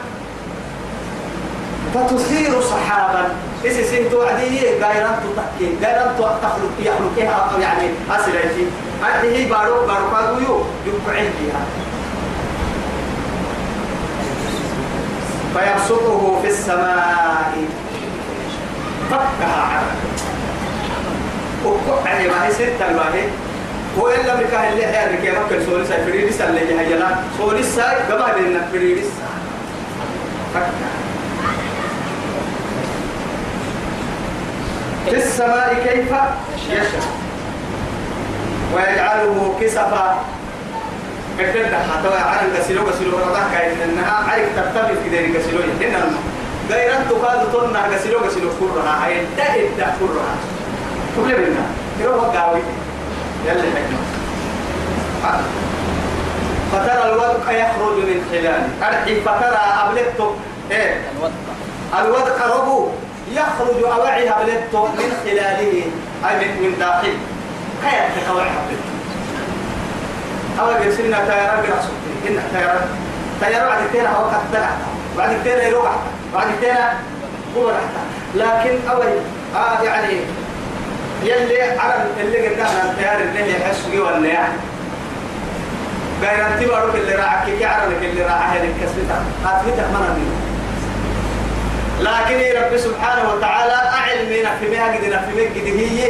[1.95, 3.25] فتثير سحابا.
[3.65, 8.67] إذا سنت وعدي غيران تتكي غيران تخلق يخلقها يعني أسلتي
[9.03, 11.63] هذه بارو بارو كادو يو يقعين فيها
[15.55, 17.53] فيبسطه في السماء.
[19.11, 19.93] فكها عرق
[21.65, 23.25] وقع يعني ما هي ستة ما هي.
[23.99, 26.03] هو إلا بكاه اللي هي كيما كل سولي ساي
[26.49, 29.03] اللي هي جلا سولي ساي قبل بيننا فريدي
[35.05, 36.13] في السماء كيف
[36.71, 37.03] يشاء.
[38.75, 40.25] ويجعله كسفا.
[41.39, 46.11] كتبت حتى عن كسلو كسلو رضا كاين انها عارف ترتبط ذلك كسلو هنا
[46.71, 50.35] غير أن تقال تنا كسلو كسلو كرها هاي تهد كرها
[51.17, 51.65] كل منا
[52.01, 52.61] يروح قاوي.
[53.47, 54.03] يلا حكمة.
[56.73, 58.69] فترى الودق يخرج من خلاله.
[58.83, 60.37] أرحي فترى أبلغته
[60.71, 61.01] إيه؟
[62.01, 62.89] الودق ربو.
[63.33, 65.85] يخرج أوعي أبلغته من خلاله.
[66.29, 67.15] أي من داخل.
[67.83, 68.92] كيف تكوعي أبلغته
[70.61, 71.91] أول يرسلنا تيارات برأسه
[72.29, 72.83] إن تيارات
[73.41, 74.65] تيارات بعد كتير هو قد
[75.19, 75.97] بعد كتير يروح
[76.35, 76.75] بعد كتير
[77.57, 77.71] هو
[78.35, 79.07] لكن أول
[79.57, 80.21] آه يعني
[81.23, 84.55] يلي عرب اللي قدامنا التيار اللي يحس بيه ولا يعني.
[86.23, 89.65] غير انت بارك اللي راعك كي عربك اللي راعها لك كسبتها من
[90.17, 90.53] منه
[92.01, 96.09] لكن يا رب سبحانه وتعالى أعلمنا في مها قدنا في قد هي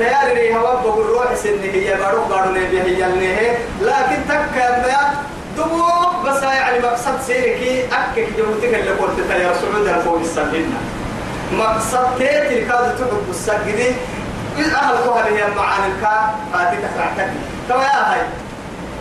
[0.00, 5.24] تيار لي هوا بقول روح سن هي بارك بارو نبي هي اللي لكن تك ما
[5.56, 10.74] دبوك بس يعني مقصد سيركي اكك جوتك اللي قلت يا سعود الفوق السنين
[11.52, 13.88] مقصد تيتي كاد تحب السجدي
[14.58, 17.30] إذ أهل كوها هي معاني الكا فاتي تفرعتك
[17.68, 18.20] توا يا هاي.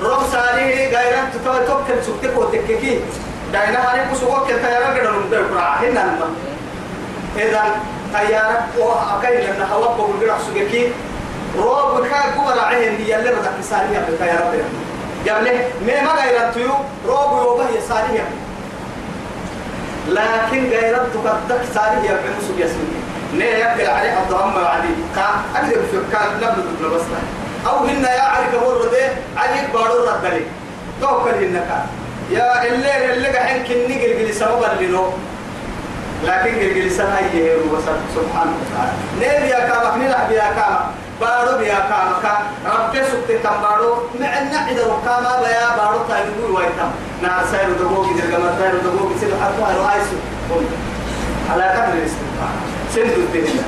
[0.01, 2.99] روب سالي غير أنت توا توكل سكتك وتككي
[3.53, 6.29] داينا هاري بسوق كتا يا رجل نمدر برا هنا الما
[8.13, 9.67] طيارة وأكيد أن
[9.97, 10.91] بقول جرح سجكي
[11.57, 14.53] روب كا كبر عين دي اللي ردك سالية بالطيارة
[15.29, 16.71] قبل ما ما غير تيو
[17.07, 18.23] روب يوبه يسالية
[20.09, 22.99] لكن غيرت تقدك سالية بمسوق يسوي
[23.33, 27.01] نه يقل عليه الضم وعدي كا أقدر في كان نبض بس
[27.67, 30.41] أو هن يا علي كبر ده علي بارو ردلي
[31.01, 31.67] توكل هنك
[32.31, 35.05] يا اللي اللي قاعد كني قلقلي سبب اللي لو
[36.23, 37.55] لكن سبب هي
[38.15, 38.93] سبحانه وتعالى.
[39.19, 40.85] نيل يا كامك نلعب يا كامك
[41.21, 42.25] بارو بيا كامك
[42.65, 45.99] رب سكت كم بارو؟ معنا إذا ركاما بيا بارو.
[46.09, 46.91] تايلو ويتم
[47.23, 50.17] نار سير دغوغي درغما سير دغوغي سير حتى هاي رايسو
[51.51, 52.59] على قدر الاستطاعة
[52.95, 53.63] سند الدنيا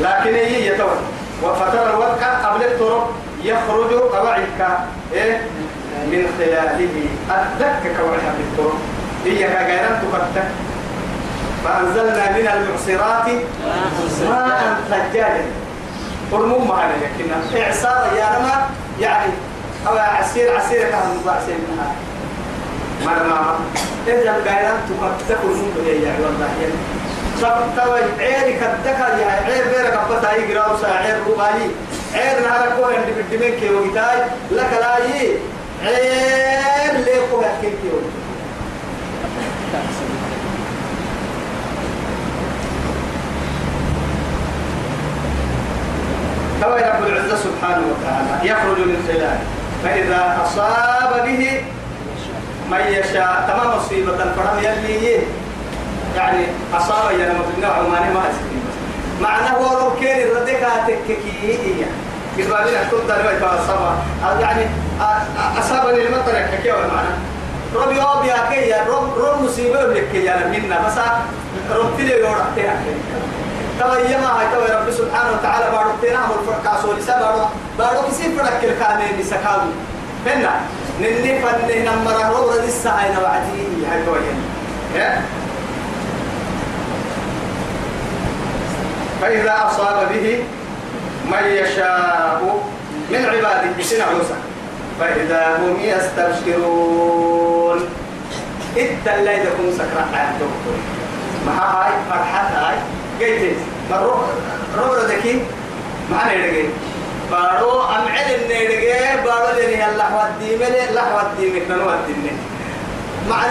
[0.00, 0.96] لكن هي يتوى
[1.42, 3.10] وفترى الودك قبل الطرق
[3.42, 4.60] يخرج قواعدك.
[5.12, 5.40] إيه؟
[6.10, 6.94] من خلاله.
[7.30, 8.78] أدك قواعدك بالطرق
[9.24, 10.48] هي كغيران تفتك
[11.66, 13.26] فأنزلنا من المعصرات
[14.30, 15.44] ماء ثجاجا.
[16.32, 18.66] قرمو معنا لكن إعصار يا رما
[19.00, 19.32] يعني
[19.88, 21.92] أو عسير عسير كان مضاعسين منها
[23.04, 23.58] ما ما
[24.06, 26.48] إذا الغيران تفتك قرمو بهي والله.
[26.62, 26.74] يعني
[27.40, 31.70] سبتوي عيري كدك يا عير بيرك أبتا يقرأ وسا عير رباي
[32.14, 34.18] عير نهارك هو عند بدمين كي وقتاي
[34.50, 35.38] لك لا يي.
[35.84, 37.90] عير ليكو هكين كي
[46.62, 49.38] توي رب العزة سبحانه وتعالى يخرج من خلاله
[49.84, 51.62] فإذا أصاب به
[52.70, 55.18] من يشاء تمام مصيبة فرم يلي
[56.16, 58.62] يعني أصاب يا النوع وما ما أسكين
[59.20, 61.86] معناه هو لو كان الردك تككي
[62.36, 63.78] بالبابين كنت أنا يتوصل
[64.40, 64.66] يعني
[65.58, 67.08] أصابني المطر ككي ولا معنى
[67.74, 70.98] رب يوم يا كي يا رب رب مصيبة لك يا منا بس
[71.76, 72.80] رب تلي يورا تيا
[73.80, 77.44] تبا يما هاي تبا رب سبحانه وتعالى بارو تينا هم الفرقاس ولسا بارو.
[77.78, 79.70] بارو كسي فرق الكامل نسكاوي
[80.26, 80.52] هنا
[81.00, 84.44] نني فنه نمرا رب رد الساعة نوعدي هاي تبا يما
[89.22, 90.44] فإذا أصاب به
[91.30, 92.40] من يشاء
[93.10, 93.82] من عباده.
[93.82, 94.34] سنة عوسى
[95.00, 97.78] فإذا هم يستبشرون.
[98.76, 100.78] إتا اللي يكون سكرة عن دكتور
[101.46, 102.76] ما هاي فرحة هاي.
[103.20, 103.56] قيت
[103.90, 104.14] مرو
[104.76, 105.42] رو ذكي
[106.10, 106.68] معنا يدقي
[107.30, 112.30] بارو أمعل النيدقي بارو لني الله ودي ملي الله ودي مكنا ودي
[113.30, 113.42] مع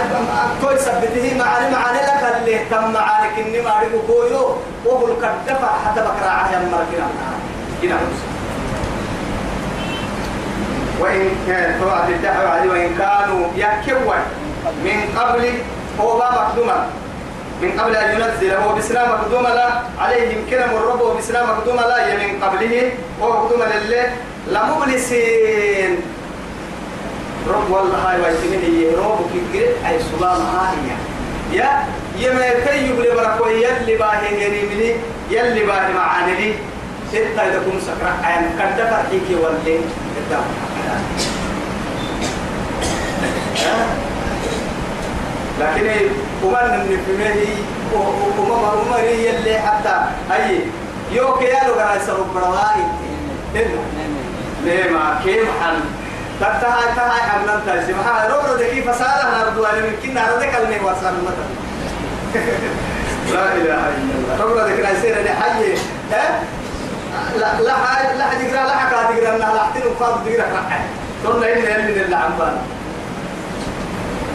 [0.62, 4.56] كل سبته معاني معاني لك اللي تم معاني كني معرف كويو.
[4.86, 7.08] وهو الكدفة حتى بكرة عهد مركنا
[7.82, 7.98] كنا
[11.00, 14.16] وإن كان طبعا الدعوة وإن كانوا يكون
[14.84, 15.54] من قبل
[16.00, 16.88] هو ما مقدوما
[17.62, 22.44] من قبل أن ينزل هو بسلام مقدوما لا عليهم كلام الرب وبسلام مقدوما لا من
[22.44, 22.92] قبله
[23.22, 24.06] هو مقدوما لله
[24.48, 25.98] لمبلسين.
[27.48, 30.78] رب والله هاي ويتمه هي رب كيكري أي سلام هاي.
[31.54, 31.86] يا
[32.20, 34.96] يما كي يبلي بركوي يلي باهي يريمني
[35.30, 36.54] يلي باهي معاني
[37.12, 39.80] ستة إذا كنت سكرة عين قد فرحيك واللي
[40.16, 40.46] قدام
[45.60, 45.88] لكن
[46.44, 47.54] ومن من في مهي
[48.40, 49.96] وما وما يلي حتى
[50.36, 50.60] أي
[51.12, 52.82] يوك يا لو كان يسرب برواي
[54.64, 55.80] ليه ما كيف حل
[56.40, 60.86] تتها تها حملنا تاجي ما رو ده كيف فسالة نردو على من كنا رد كلمة
[60.86, 61.50] وصل مثلا
[63.34, 64.44] لا إله إلا الله.
[64.46, 65.74] رو ده كنا يصير ده حي.
[66.12, 66.40] ها؟
[67.38, 68.26] لا لا لا حاجة لا
[68.78, 70.46] حاجة تقرأ لا حتى وفاض تقرأ.
[70.46, 70.80] رحى
[71.24, 72.58] ثم إن من اللي عمبان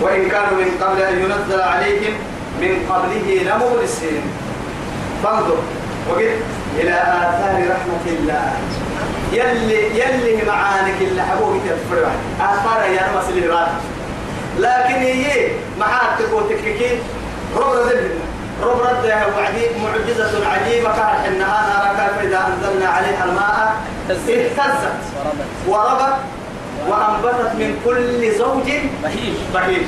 [0.01, 2.15] وإن كانوا من قبل أن ينزل عليهم
[2.61, 4.23] من قبله لمبلسين
[5.25, 5.59] فانظر
[6.11, 6.31] وقل
[6.79, 8.53] إلى آثار رحمة الله.
[9.33, 12.13] يلي يلي معانك اللي حبوك تفرح.
[12.41, 13.69] آثار يا نمس اللي راد.
[14.59, 16.99] لكن هي معاك تقول تككين
[17.57, 18.11] رب رد
[18.63, 19.05] رب رد
[19.37, 23.77] وعدي معجزة عجيبة كان إنها نارك فإذا أنزلنا عليها الماء.
[24.11, 25.01] اهتزت.
[25.69, 26.17] وربت.
[26.89, 28.69] وأنبتت من كل زوج
[29.03, 29.37] بهيج.
[29.55, 29.87] بهيج.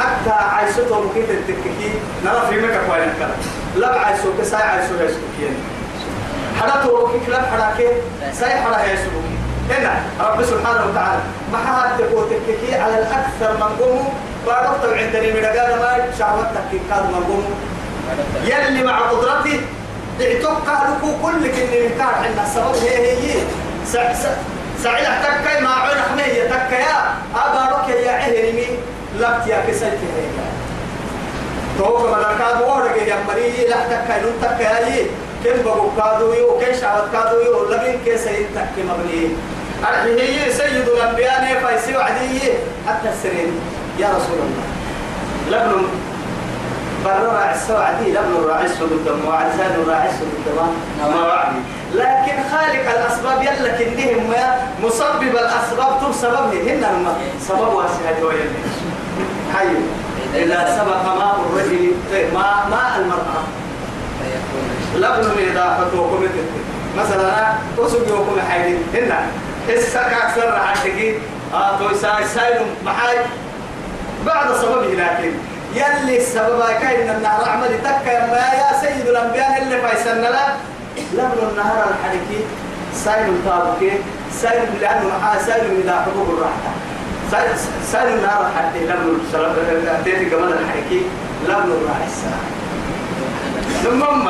[0.00, 3.36] حتى عيسوته كيف التككين نرى في مكة كوين كلا.
[3.76, 5.54] لا عيسو كساي عيسو عيسو كين
[6.60, 7.86] حدا تو كيف لا حدا كي
[8.32, 9.10] ساي حدا عيسو
[9.70, 11.22] هنا رب سبحانه وتعالى.
[11.52, 14.08] ما حد تقول تككي على الأكثر من قوم
[14.46, 17.54] بارك عندني من قال ما شعوتك كان من قوم
[18.44, 19.60] يلي مع قدرتي
[20.20, 22.44] اعتق لكو كل كني كان عندنا.
[22.46, 23.34] السبب هي هي
[24.82, 28.66] سعيدة تكا ما عرق مية تكا يا أبا ركي يا عهرمي
[29.18, 30.36] لبت يا كسيتي هيك
[31.78, 34.80] توقع مدركات وورك يا مري لح تكا نون تكا
[35.44, 39.28] كم بقو كادو يو كيش عبد كادو يو لكن كيسين تكا مبني.
[39.84, 42.52] أرحيه سيد الأنبياء نفايسي وعديه
[42.88, 43.60] حتى السرين
[43.98, 44.66] يا رسول الله.
[45.50, 45.88] لبنم
[48.92, 49.72] الدم وعزان
[50.38, 51.60] الدم ما وعدي
[51.94, 54.34] لكن خالق الأسباب يلا كنهم
[54.82, 57.06] مسبب الأسباب تو سبب هن الم
[57.40, 58.60] سبب واسع هو يلي
[59.54, 59.68] حي.
[60.34, 61.92] إذا سبق ماء الرجل
[62.34, 63.42] ماء ماء المرأة.
[64.96, 66.26] لبن إذا فتوكم
[66.98, 69.20] مثلا أسوقكم حيدين هنا
[69.68, 71.14] السكع أكثر حدقي
[71.54, 73.16] آه تو ساي سايلم محاي
[74.26, 75.32] بعد سببه لكن.
[75.74, 80.46] يلي السبب كاين النهر عمل تكا يا سيد الأنبياء اللي فايسن لا.
[81.14, 82.40] لبن النهر الحركي
[82.94, 83.92] سايل تابكي
[84.42, 85.10] سايل لأنه
[85.46, 86.72] سايل من حقوق الراحه
[87.92, 91.02] سايل النهر الحركي لبن اتيت كمان الحركي
[91.48, 92.50] لبن الراحه السلام
[93.84, 94.28] ثم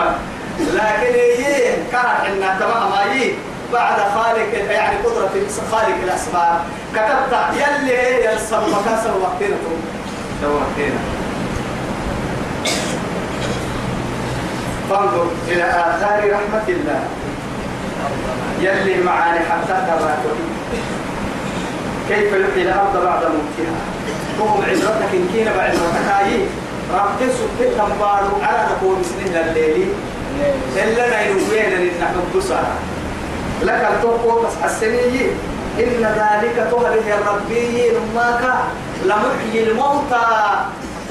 [0.74, 1.14] لكن
[1.44, 3.32] هي كان حنا تمام هاي
[3.72, 5.30] بعد خالق يعني قدرة
[5.72, 6.60] خالق الأسباب.
[6.94, 9.56] كتبت يلي هي السبب كسر وقتنا
[10.42, 11.19] وقتنا
[14.90, 17.00] فانظر إلى آثار رحمة الله.
[18.60, 20.38] يلي معاني حتى تراكم
[22.08, 23.76] كيف يحيي الأرض بعد موتها؟
[24.40, 26.44] هم عبرتك إن كينا بعبرتك هاي
[26.94, 29.88] ربك سبتك تنبارو على نقول سنين الليل.
[30.76, 32.16] إلا نينوين إن نحن
[33.62, 35.30] لك التوقع بس السنية
[35.78, 38.54] إن ذلك تهره الربي نماك
[39.04, 40.26] لمحيي الموتى.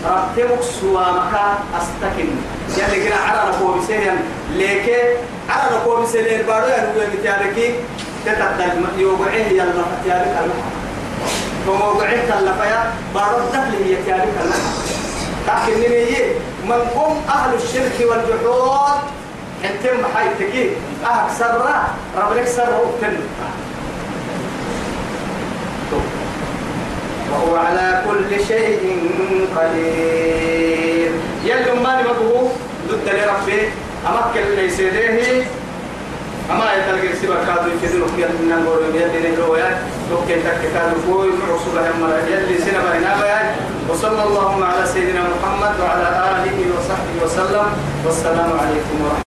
[0.05, 1.33] ربتمك سوامك
[1.77, 2.29] أستكن
[2.77, 4.15] يعني كنا على نقوم بسيريا
[4.53, 4.87] ليك
[5.49, 7.73] على نقوم بسيريا بارو يعني وين متياركي
[8.25, 10.55] تتقل يوقعيه يلا فتيارك الله
[11.67, 14.61] وموقعيه تلا فيا بارو الدخل هي تيارك الله.
[15.47, 16.23] لكن نيجي
[16.65, 18.99] من قوم أهل الشرك والجحود
[19.63, 20.71] أنتم حيتكي
[21.05, 23.17] أهك سرة ربك سرة وقتل.
[27.31, 29.09] وهو على كل شيء
[29.55, 31.11] قدير.
[31.45, 32.51] يلي ما نبغه
[33.09, 33.69] ضد لربي
[34.07, 35.47] أمكن ليس ليه
[36.51, 39.81] أما يتلقى سبا كادو يكدر في النغور يلي نجويا
[40.11, 43.53] لو كنت كادو فوي رسول الله يلي سنة بينا
[43.89, 47.65] وصلى اللهم على سيدنا محمد وعلى آله وصحبه وسلم
[48.05, 49.28] والسلام عليكم ورحمة الله.